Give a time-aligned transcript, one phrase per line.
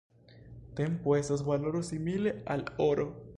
[0.79, 3.07] Tempo estas valoro simile al oro.